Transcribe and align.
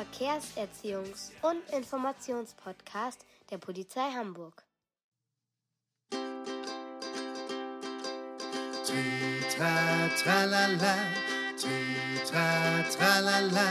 Verkehrserziehungs- 0.00 1.30
und 1.42 1.60
Informationspodcast 1.76 3.26
der 3.50 3.58
Polizei 3.58 4.10
Hamburg. 4.12 4.64
Tritra 8.86 10.08
tralala, 10.22 10.94
tritra 11.60 12.82
tralala, 12.96 13.68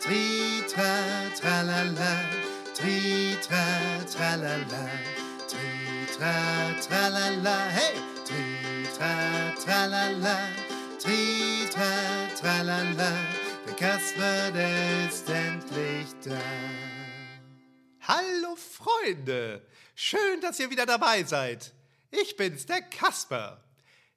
tritra 0.00 0.92
tralala, 1.40 2.12
tritra 2.74 3.64
tralala, 4.12 4.88
tritra 5.46 6.34
tralala, 6.82 7.56
hey, 7.76 7.94
tritra 8.26 9.14
tralala, 9.62 10.36
tritra 10.98 11.92
tralala, 12.40 13.39
der 13.80 13.88
Kasper, 13.88 14.50
der 14.52 15.08
ist 15.08 15.28
endlich 15.28 16.08
da. 16.24 16.40
Hallo 18.00 18.56
Freunde, 18.56 19.66
schön, 19.94 20.40
dass 20.40 20.60
ihr 20.60 20.70
wieder 20.70 20.86
dabei 20.86 21.24
seid. 21.24 21.72
Ich 22.10 22.36
bin's, 22.36 22.66
der 22.66 22.82
Kasper. 22.82 23.64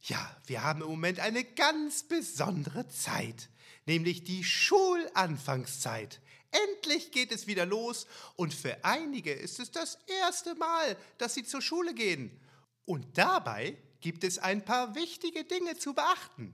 Ja, 0.01 0.37
wir 0.47 0.63
haben 0.63 0.81
im 0.81 0.87
Moment 0.87 1.19
eine 1.19 1.43
ganz 1.43 2.03
besondere 2.03 2.87
Zeit, 2.89 3.49
nämlich 3.85 4.23
die 4.23 4.43
Schulanfangszeit. 4.43 6.19
Endlich 6.51 7.11
geht 7.11 7.31
es 7.31 7.47
wieder 7.47 7.65
los 7.65 8.05
und 8.35 8.53
für 8.53 8.83
einige 8.83 9.31
ist 9.31 9.59
es 9.59 9.71
das 9.71 9.97
erste 10.21 10.55
Mal, 10.55 10.97
dass 11.17 11.35
sie 11.35 11.43
zur 11.43 11.61
Schule 11.61 11.93
gehen. 11.93 12.37
Und 12.85 13.17
dabei 13.17 13.77
gibt 14.01 14.23
es 14.23 14.39
ein 14.39 14.65
paar 14.65 14.95
wichtige 14.95 15.45
Dinge 15.45 15.77
zu 15.77 15.93
beachten. 15.93 16.53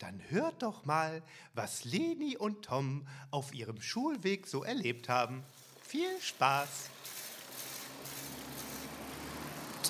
Dann 0.00 0.18
hört 0.30 0.62
doch 0.62 0.86
mal, 0.86 1.22
was 1.52 1.84
Leni 1.84 2.34
und 2.34 2.62
Tom 2.62 3.06
auf 3.30 3.52
ihrem 3.52 3.82
Schulweg 3.82 4.46
so 4.46 4.64
erlebt 4.64 5.10
haben. 5.10 5.44
Viel 5.86 6.08
Spaß! 6.22 6.68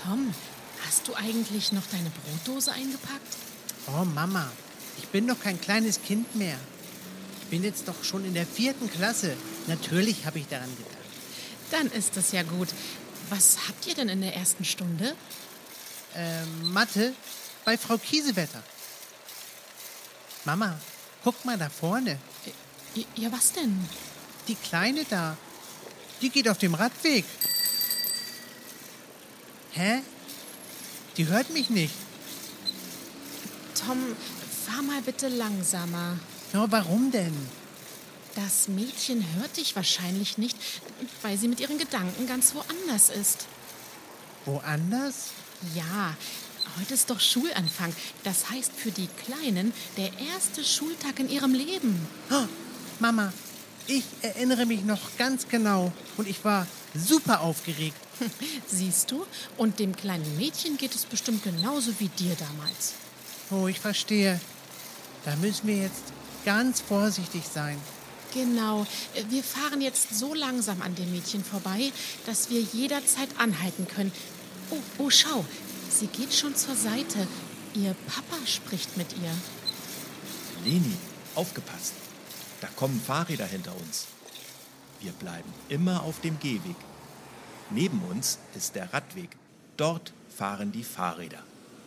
Tom, 0.02 0.34
hast 0.84 1.06
du 1.06 1.14
eigentlich 1.14 1.70
noch 1.70 1.86
deine 1.86 2.10
Brotdose 2.10 2.72
eingepackt? 2.72 3.36
Oh 3.86 4.04
Mama, 4.04 4.50
ich 4.98 5.06
bin 5.08 5.28
doch 5.28 5.38
kein 5.38 5.60
kleines 5.60 6.02
Kind 6.02 6.34
mehr. 6.34 6.58
Ich 7.42 7.46
bin 7.46 7.62
jetzt 7.62 7.86
doch 7.86 8.02
schon 8.02 8.24
in 8.24 8.34
der 8.34 8.46
vierten 8.46 8.90
Klasse. 8.90 9.36
Natürlich 9.68 10.26
habe 10.26 10.40
ich 10.40 10.48
daran 10.48 10.76
gedacht. 10.76 10.96
Dann 11.70 11.86
ist 11.86 12.16
es 12.16 12.32
ja 12.32 12.42
gut. 12.42 12.68
Was 13.28 13.68
habt 13.68 13.86
ihr 13.86 13.94
denn 13.94 14.08
in 14.08 14.22
der 14.22 14.34
ersten 14.34 14.64
Stunde? 14.64 15.14
Ähm, 16.16 16.72
Mathe 16.72 17.12
bei 17.64 17.78
Frau 17.78 17.96
Kiesewetter. 17.96 18.60
Mama, 20.44 20.78
guck 21.22 21.44
mal 21.44 21.58
da 21.58 21.68
vorne. 21.68 22.18
Ja, 23.16 23.30
was 23.30 23.52
denn? 23.52 23.88
Die 24.48 24.54
Kleine 24.54 25.04
da. 25.08 25.36
Die 26.22 26.30
geht 26.30 26.48
auf 26.48 26.58
dem 26.58 26.74
Radweg. 26.74 27.24
Hä? 29.72 30.00
Die 31.16 31.26
hört 31.26 31.50
mich 31.50 31.70
nicht. 31.70 31.94
Tom, 33.86 33.98
fahr 34.66 34.82
mal 34.82 35.00
bitte 35.02 35.28
langsamer. 35.28 36.18
Ja, 36.52 36.70
warum 36.70 37.10
denn? 37.10 37.34
Das 38.34 38.68
Mädchen 38.68 39.24
hört 39.34 39.56
dich 39.56 39.76
wahrscheinlich 39.76 40.38
nicht, 40.38 40.56
weil 41.22 41.36
sie 41.36 41.48
mit 41.48 41.60
ihren 41.60 41.78
Gedanken 41.78 42.26
ganz 42.26 42.54
woanders 42.54 43.10
ist. 43.10 43.46
Woanders? 44.44 45.30
Ja, 45.74 46.14
heute 46.78 46.94
ist 46.94 47.10
doch 47.10 47.20
Schulanfang. 47.20 47.94
Das 48.24 48.50
heißt 48.50 48.72
für 48.76 48.90
die 48.90 49.08
Kleinen 49.24 49.72
der 49.96 50.10
erste 50.32 50.64
Schultag 50.64 51.18
in 51.18 51.28
ihrem 51.28 51.54
Leben. 51.54 52.06
Oh, 52.30 52.46
Mama, 52.98 53.32
ich 53.86 54.04
erinnere 54.22 54.66
mich 54.66 54.84
noch 54.84 55.00
ganz 55.18 55.48
genau. 55.48 55.92
Und 56.16 56.28
ich 56.28 56.44
war 56.44 56.66
super 56.94 57.40
aufgeregt. 57.40 57.96
Siehst 58.66 59.10
du? 59.10 59.26
Und 59.56 59.78
dem 59.78 59.96
kleinen 59.96 60.36
Mädchen 60.36 60.76
geht 60.76 60.94
es 60.94 61.04
bestimmt 61.04 61.42
genauso 61.42 61.92
wie 61.98 62.08
dir 62.08 62.36
damals. 62.36 62.94
Oh, 63.50 63.66
ich 63.66 63.80
verstehe. 63.80 64.40
Da 65.24 65.34
müssen 65.36 65.66
wir 65.66 65.76
jetzt 65.76 66.04
ganz 66.44 66.80
vorsichtig 66.80 67.42
sein. 67.52 67.78
Genau. 68.32 68.86
Wir 69.28 69.42
fahren 69.42 69.80
jetzt 69.80 70.14
so 70.16 70.34
langsam 70.34 70.82
an 70.82 70.94
dem 70.94 71.10
Mädchen 71.10 71.44
vorbei, 71.44 71.92
dass 72.26 72.50
wir 72.50 72.60
jederzeit 72.60 73.28
anhalten 73.38 73.88
können. 73.88 74.12
Oh, 74.70 74.76
oh, 74.98 75.10
schau. 75.10 75.44
Sie 76.00 76.06
geht 76.06 76.32
schon 76.32 76.56
zur 76.56 76.74
Seite. 76.74 77.28
Ihr 77.74 77.94
Papa 78.06 78.46
spricht 78.46 78.96
mit 78.96 79.08
ihr. 79.18 79.30
Leni, 80.64 80.96
aufgepasst. 81.34 81.92
Da 82.62 82.68
kommen 82.68 82.98
Fahrräder 82.98 83.44
hinter 83.44 83.76
uns. 83.76 84.06
Wir 85.02 85.12
bleiben 85.12 85.52
immer 85.68 86.02
auf 86.02 86.22
dem 86.22 86.38
Gehweg. 86.40 86.76
Neben 87.68 88.00
uns 88.04 88.38
ist 88.54 88.76
der 88.76 88.94
Radweg. 88.94 89.28
Dort 89.76 90.14
fahren 90.34 90.72
die 90.72 90.84
Fahrräder. 90.84 91.42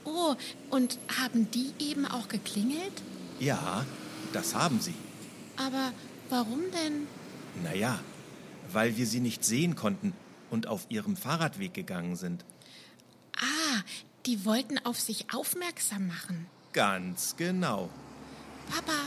Oh, 0.05 0.35
und 0.69 0.99
haben 1.19 1.49
die 1.49 1.73
eben 1.79 2.05
auch 2.05 2.27
geklingelt? 2.27 3.01
Ja, 3.39 3.83
das 4.31 4.53
haben 4.53 4.79
sie. 4.79 4.93
Aber 5.57 5.91
warum 6.29 6.61
denn? 6.71 7.07
Naja, 7.63 7.99
weil 8.71 8.95
wir 8.95 9.07
sie 9.07 9.21
nicht 9.21 9.43
sehen 9.43 9.75
konnten 9.75 10.13
und 10.51 10.67
auf 10.67 10.85
ihrem 10.89 11.15
Fahrradweg 11.15 11.73
gegangen 11.73 12.15
sind. 12.15 12.45
Die 14.25 14.45
wollten 14.45 14.77
auf 14.85 14.99
sich 15.01 15.33
aufmerksam 15.33 16.07
machen. 16.07 16.47
Ganz 16.71 17.35
genau. 17.35 17.89
Papa, 18.69 18.97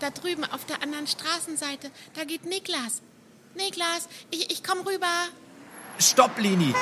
da 0.00 0.10
drüben 0.10 0.44
auf 0.44 0.64
der 0.64 0.82
anderen 0.82 1.06
Straßenseite, 1.06 1.90
da 2.14 2.24
geht 2.24 2.44
Niklas. 2.44 3.00
Niklas, 3.54 4.08
ich, 4.32 4.50
ich 4.50 4.64
komm 4.64 4.80
rüber. 4.80 5.28
Stopp, 5.98 6.36
Leni! 6.38 6.74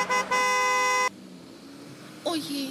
Oh 2.24 2.34
je. 2.34 2.68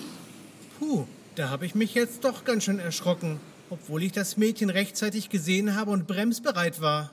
Puh, 0.80 1.06
da 1.36 1.50
habe 1.50 1.68
ich 1.68 1.76
mich 1.76 1.94
jetzt 1.94 2.24
doch 2.24 2.44
ganz 2.44 2.64
schön 2.64 2.80
erschrocken, 2.80 3.40
obwohl 3.70 4.02
ich 4.02 4.12
das 4.14 4.36
Mädchen 4.36 4.72
rechtzeitig 4.72 5.30
gesehen 5.30 5.76
habe 5.76 5.92
und 5.92 6.08
bremsbereit 6.08 6.82
war. 6.82 7.12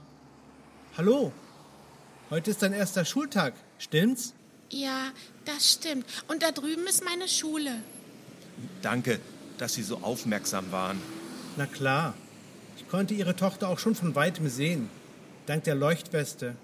Hallo, 0.97 1.33
heute 2.31 2.51
ist 2.51 2.63
dein 2.63 2.73
erster 2.73 3.05
Schultag, 3.05 3.53
stimmt's? 3.79 4.33
Ja, 4.71 5.11
das 5.45 5.73
stimmt. 5.73 6.07
Und 6.29 6.43
da 6.43 6.53
drüben 6.53 6.87
ist 6.87 7.05
meine 7.05 7.29
Schule. 7.29 7.83
Danke, 8.83 9.19
dass 9.59 9.75
Sie 9.75 9.83
so 9.83 9.99
aufmerksam 9.99 10.71
waren. 10.71 10.99
Na 11.57 11.67
klar, 11.67 12.15
ich 12.77 12.89
konnte 12.89 13.15
Ihre 13.15 13.37
Tochter 13.37 13.69
auch 13.69 13.79
schon 13.79 13.95
von 13.95 14.15
weitem 14.15 14.49
sehen, 14.49 14.89
dank 15.47 15.65
der 15.65 15.75
Leuchtweste. 15.75 16.55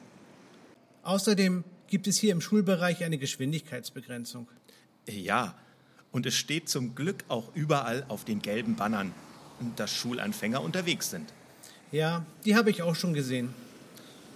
Außerdem 1.03 1.65
gibt 1.89 2.07
es 2.07 2.17
hier 2.19 2.33
im 2.33 2.41
Schulbereich 2.41 3.05
eine 3.05 3.19
Geschwindigkeitsbegrenzung. 3.19 4.49
Ja, 5.09 5.55
und 6.13 6.27
es 6.27 6.35
steht 6.35 6.69
zum 6.69 6.95
Glück 6.95 7.25
auch 7.29 7.55
überall 7.55 8.05
auf 8.09 8.25
den 8.25 8.41
gelben 8.41 8.77
Bannern, 8.77 9.13
dass 9.77 9.93
Schulanfänger 9.93 10.63
unterwegs 10.63 11.11
sind. 11.11 11.33
Ja, 11.93 12.25
die 12.45 12.57
habe 12.57 12.71
ich 12.71 12.83
auch 12.83 12.95
schon 12.95 13.15
gesehen. 13.15 13.55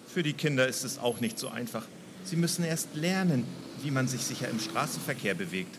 Für 0.07 0.23
die 0.23 0.33
Kinder 0.33 0.67
ist 0.67 0.85
es 0.85 0.99
auch 0.99 1.21
nicht 1.21 1.39
so 1.39 1.49
einfach. 1.49 1.87
Sie 2.25 2.37
müssen 2.37 2.65
erst 2.65 2.95
lernen, 2.95 3.45
wie 3.83 3.91
man 3.91 4.09
sich 4.09 4.25
sicher 4.25 4.49
im 4.49 4.61
Straßenverkehr 4.61 5.35
bewegt. 5.35 5.79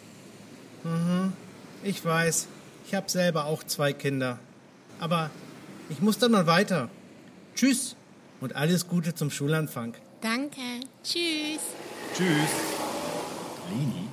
Ich 1.84 2.03
weiß, 2.03 2.47
ich 2.88 2.96
habe 2.96 3.10
selber 3.10 3.45
auch 3.45 3.63
zwei 3.63 3.94
Kinder. 3.94 4.39
Aber 5.00 5.30
ich 5.89 6.01
muss 6.01 6.18
dann 6.18 6.31
mal 6.31 6.48
weiter. 6.48 6.89
Tschüss 7.56 7.95
und 8.39 8.56
alles 8.56 8.88
Gute 8.88 9.13
zum 9.15 9.30
Schulanfang. 9.31 9.95
Danke. 10.21 10.62
Tschüss. 11.04 11.62
Tschüss. 12.15 12.50
Leni, 13.69 14.07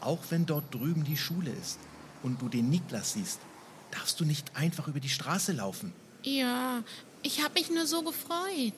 auch 0.00 0.20
wenn 0.30 0.46
dort 0.46 0.74
drüben 0.74 1.04
die 1.04 1.16
Schule 1.16 1.50
ist 1.50 1.78
und 2.22 2.42
du 2.42 2.48
den 2.48 2.68
Niklas 2.68 3.12
siehst, 3.12 3.40
darfst 3.90 4.18
du 4.20 4.24
nicht 4.24 4.56
einfach 4.56 4.88
über 4.88 5.00
die 5.00 5.08
Straße 5.08 5.52
laufen. 5.52 5.92
Ja, 6.22 6.82
ich 7.22 7.42
habe 7.42 7.54
mich 7.54 7.70
nur 7.70 7.86
so 7.86 8.02
gefreut. 8.02 8.74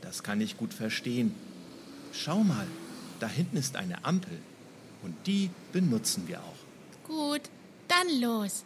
Das 0.00 0.22
kann 0.22 0.40
ich 0.40 0.56
gut 0.56 0.74
verstehen. 0.74 1.34
Schau 2.12 2.42
mal, 2.42 2.66
da 3.20 3.28
hinten 3.28 3.56
ist 3.56 3.76
eine 3.76 4.04
Ampel 4.04 4.38
und 5.02 5.14
die 5.26 5.50
benutzen 5.72 6.26
wir 6.26 6.40
auch. 6.40 7.06
Gut, 7.06 7.42
dann 7.86 8.20
los. 8.20 8.64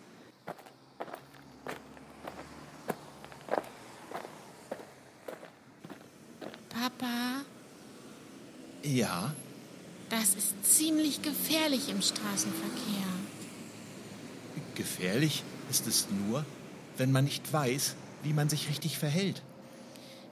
Papa, 6.69 7.43
Ja, 8.83 9.33
das 10.09 10.35
ist 10.35 10.55
ziemlich 10.65 11.23
gefährlich 11.23 11.89
im 11.89 12.03
Straßenverkehr. 12.03 13.07
gefährlich 14.75 15.45
ist 15.71 15.87
es 15.87 16.09
nur, 16.11 16.45
wenn 16.97 17.13
man 17.13 17.25
nicht 17.25 17.53
weiß, 17.53 17.95
wie 18.23 18.33
man 18.33 18.49
sich 18.49 18.69
richtig 18.69 18.99
verhält. 18.99 19.43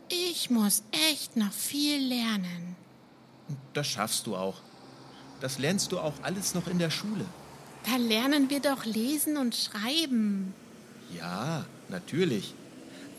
Ich 0.08 0.50
muss 0.50 0.82
echt 1.12 1.36
noch 1.36 1.52
viel 1.52 1.98
lernen. 2.08 2.74
Das 3.72 3.86
schaffst 3.86 4.26
du 4.26 4.36
auch. 4.36 4.56
Das 5.40 5.58
lernst 5.58 5.92
du 5.92 5.98
auch 5.98 6.14
alles 6.22 6.54
noch 6.54 6.66
in 6.66 6.78
der 6.78 6.90
Schule. 6.90 7.24
Da 7.84 7.96
lernen 7.96 8.50
wir 8.50 8.60
doch 8.60 8.84
lesen 8.84 9.36
und 9.36 9.54
schreiben. 9.54 10.54
Ja, 11.16 11.64
natürlich. 11.88 12.54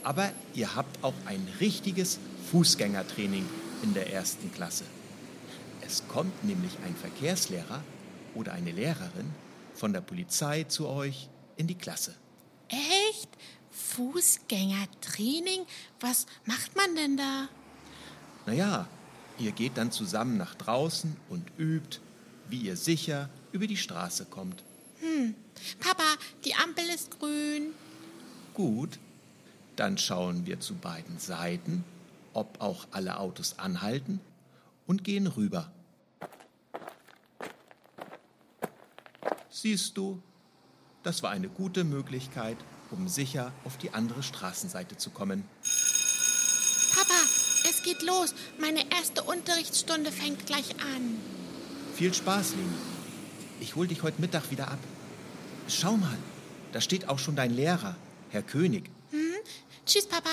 Aber 0.03 0.31
ihr 0.53 0.75
habt 0.75 1.03
auch 1.03 1.13
ein 1.25 1.47
richtiges 1.59 2.19
Fußgängertraining 2.51 3.47
in 3.83 3.93
der 3.93 4.13
ersten 4.13 4.51
Klasse. 4.53 4.85
Es 5.81 6.03
kommt 6.07 6.43
nämlich 6.43 6.77
ein 6.85 6.95
Verkehrslehrer 6.95 7.81
oder 8.35 8.53
eine 8.53 8.71
Lehrerin 8.71 9.31
von 9.73 9.93
der 9.93 10.01
Polizei 10.01 10.63
zu 10.63 10.87
euch 10.87 11.27
in 11.57 11.67
die 11.67 11.75
Klasse. 11.75 12.15
Echt? 12.69 13.29
Fußgängertraining? 13.71 15.65
Was 15.99 16.25
macht 16.45 16.75
man 16.75 16.95
denn 16.95 17.17
da? 17.17 17.47
Naja, 18.45 18.87
ihr 19.41 19.51
geht 19.51 19.77
dann 19.77 19.91
zusammen 19.91 20.37
nach 20.37 20.55
draußen 20.55 21.15
und 21.29 21.45
übt, 21.57 21.99
wie 22.49 22.61
ihr 22.61 22.77
sicher 22.77 23.29
über 23.51 23.67
die 23.67 23.77
Straße 23.77 24.25
kommt. 24.25 24.63
Papa, 25.79 26.03
die 26.45 26.53
Ampel 26.55 26.85
ist 26.93 27.19
grün. 27.19 27.73
Gut, 28.53 28.99
dann 29.75 29.97
schauen 29.97 30.45
wir 30.45 30.59
zu 30.59 30.75
beiden 30.75 31.17
Seiten, 31.17 31.83
ob 32.33 32.61
auch 32.61 32.87
alle 32.91 33.19
Autos 33.19 33.57
anhalten 33.57 34.19
und 34.85 35.03
gehen 35.03 35.27
rüber. 35.27 35.71
Siehst 39.49 39.97
du, 39.97 40.21
das 41.03 41.23
war 41.23 41.31
eine 41.31 41.49
gute 41.49 41.83
Möglichkeit, 41.83 42.57
um 42.91 43.07
sicher 43.07 43.51
auf 43.63 43.77
die 43.77 43.93
andere 43.93 44.21
Straßenseite 44.21 44.97
zu 44.97 45.09
kommen. 45.09 45.43
Es 47.81 47.87
geht 47.87 48.03
los. 48.03 48.35
Meine 48.59 48.91
erste 48.91 49.23
Unterrichtsstunde 49.23 50.11
fängt 50.11 50.45
gleich 50.45 50.69
an. 50.95 51.19
Viel 51.95 52.13
Spaß, 52.13 52.51
Leni. 52.51 52.75
Ich 53.59 53.75
hol 53.75 53.87
dich 53.87 54.03
heute 54.03 54.21
Mittag 54.21 54.51
wieder 54.51 54.67
ab. 54.67 54.77
Schau 55.67 55.97
mal, 55.97 56.17
da 56.73 56.81
steht 56.81 57.09
auch 57.09 57.17
schon 57.17 57.35
dein 57.35 57.49
Lehrer, 57.49 57.95
Herr 58.29 58.43
König. 58.43 58.91
Tschüss, 59.83 60.07
Papa. 60.07 60.29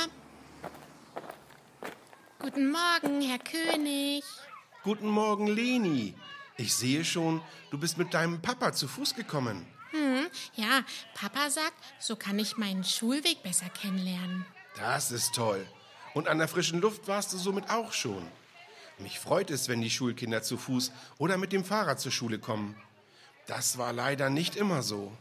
Guten 2.38 2.70
Morgen, 2.70 3.22
Herr 3.22 3.38
König. 3.38 4.24
Guten 4.84 5.08
Morgen, 5.08 5.46
Leni. 5.46 6.14
Ich 6.58 6.74
sehe 6.74 7.02
schon, 7.02 7.40
du 7.70 7.78
bist 7.78 7.96
mit 7.96 8.12
deinem 8.12 8.42
Papa 8.42 8.74
zu 8.74 8.86
Fuß 8.88 9.14
gekommen. 9.14 9.66
Ja, 10.54 10.84
Papa 11.14 11.48
sagt, 11.48 11.82
so 11.98 12.14
kann 12.14 12.38
ich 12.38 12.58
meinen 12.58 12.84
Schulweg 12.84 13.42
besser 13.42 13.70
kennenlernen. 13.70 14.44
Das 14.76 15.12
ist 15.12 15.34
toll. 15.34 15.66
Und 16.14 16.28
an 16.28 16.38
der 16.38 16.48
frischen 16.48 16.80
Luft 16.80 17.08
warst 17.08 17.32
du 17.32 17.38
somit 17.38 17.70
auch 17.70 17.92
schon. 17.92 18.26
Mich 18.98 19.20
freut 19.20 19.50
es, 19.50 19.68
wenn 19.68 19.80
die 19.80 19.90
Schulkinder 19.90 20.42
zu 20.42 20.56
Fuß 20.56 20.92
oder 21.18 21.36
mit 21.36 21.52
dem 21.52 21.64
Fahrrad 21.64 22.00
zur 22.00 22.10
Schule 22.12 22.38
kommen. 22.38 22.76
Das 23.46 23.78
war 23.78 23.92
leider 23.92 24.28
nicht 24.28 24.56
immer 24.56 24.82
so. 24.82 25.12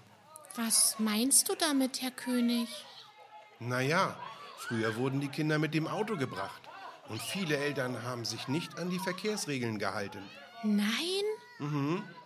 Was 0.56 0.98
meinst 0.98 1.50
du 1.50 1.56
damit, 1.56 2.02
Herr 2.02 2.12
König? 2.12 2.68
Naja, 3.60 4.18
früher 4.58 4.96
wurden 4.96 5.22
die 5.22 5.28
Kinder 5.28 5.60
mit 5.60 5.74
dem 5.74 5.88
Auto 5.88 6.18
gebracht. 6.18 6.62
Und 7.10 7.22
viele 7.22 7.58
Eltern 7.58 8.04
haben 8.04 8.26
sich 8.26 8.48
nicht 8.48 8.80
an 8.80 8.90
die 8.90 9.00
Verkehrsregeln 9.00 9.80
gehalten. 9.80 10.24
Nein? 10.64 11.24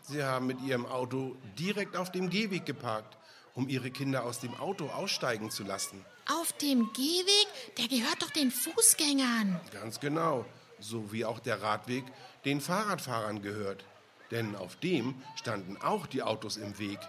Sie 0.02 0.24
haben 0.24 0.48
mit 0.48 0.62
ihrem 0.62 0.86
Auto 0.86 1.36
direkt 1.60 1.96
auf 1.96 2.12
dem 2.12 2.30
Gehweg 2.30 2.66
geparkt, 2.66 3.18
um 3.54 3.70
ihre 3.70 3.92
Kinder 3.92 4.24
aus 4.24 4.40
dem 4.40 4.56
Auto 4.56 4.88
aussteigen 4.88 5.52
zu 5.52 5.64
lassen. 5.64 6.04
Auf 6.40 6.54
dem 6.54 6.92
Gehweg? 6.94 7.48
Der 7.78 7.88
gehört 7.88 8.22
doch 8.22 8.30
den 8.30 8.52
Fußgängern. 8.52 9.60
Ganz 9.72 10.00
genau, 10.00 10.46
so 10.80 11.12
wie 11.12 11.26
auch 11.26 11.40
der 11.40 11.62
Radweg 11.62 12.06
den 12.46 12.62
Fahrradfahrern 12.62 13.42
gehört. 13.42 13.84
Denn 14.30 14.56
auf 14.56 14.76
dem 14.78 15.22
standen 15.36 15.78
auch 15.78 16.08
die 16.08 16.24
Autos 16.24 16.58
im 16.58 16.78
Weg. 16.80 17.00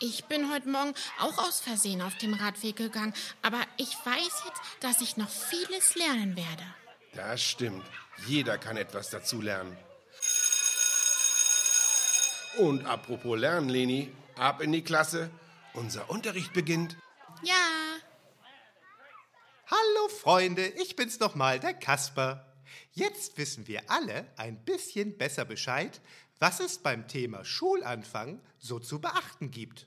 Ich 0.00 0.26
bin 0.26 0.52
heute 0.52 0.68
Morgen 0.68 0.94
auch 1.18 1.38
aus 1.38 1.60
Versehen 1.60 2.02
auf 2.02 2.16
dem 2.18 2.34
Radweg 2.34 2.76
gegangen, 2.76 3.14
aber 3.42 3.60
ich 3.78 3.96
weiß 4.04 4.44
jetzt, 4.44 4.60
dass 4.80 5.00
ich 5.00 5.16
noch 5.16 5.30
vieles 5.30 5.96
lernen 5.96 6.36
werde. 6.36 6.62
Das 7.14 7.42
stimmt. 7.42 7.84
Jeder 8.26 8.58
kann 8.58 8.76
etwas 8.76 9.10
dazu 9.10 9.40
lernen. 9.40 9.76
Und 12.58 12.86
apropos 12.86 13.38
Lernen, 13.38 13.68
Leni, 13.68 14.12
ab 14.36 14.60
in 14.60 14.72
die 14.72 14.82
Klasse. 14.82 15.30
Unser 15.74 16.10
Unterricht 16.10 16.52
beginnt. 16.52 16.96
Ja, 17.42 17.87
Hallo 19.70 20.08
Freunde, 20.08 20.66
ich 20.66 20.96
bin's 20.96 21.20
nochmal, 21.20 21.60
der 21.60 21.74
Kasper. 21.74 22.56
Jetzt 22.92 23.36
wissen 23.36 23.68
wir 23.68 23.90
alle 23.90 24.26
ein 24.38 24.64
bisschen 24.64 25.18
besser 25.18 25.44
Bescheid, 25.44 26.00
was 26.38 26.60
es 26.60 26.78
beim 26.78 27.06
Thema 27.06 27.44
Schulanfang 27.44 28.40
so 28.56 28.78
zu 28.78 28.98
beachten 28.98 29.50
gibt. 29.50 29.86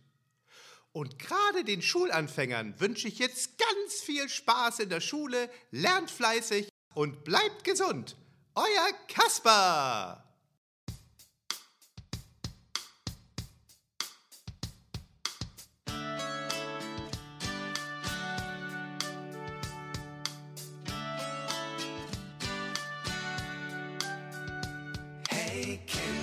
Und 0.92 1.18
gerade 1.18 1.63
den 1.63 1.81
Schulanfängern 1.81 2.80
wünsche 2.80 3.07
ich 3.07 3.18
jetzt 3.18 3.57
ganz 3.57 4.01
viel 4.04 4.30
Spaß 4.30 4.81
in 4.81 4.89
der 4.89 5.01
Schule, 5.01 5.50
lernt 5.72 6.12
fleißig 6.12 6.69
und 6.94 7.24
bleibt 7.24 7.63
gesund. 7.63 8.16
Euer 8.54 8.92
Kasper! 9.07 10.31
Hey 25.62 25.80
Kinder, 25.86 26.20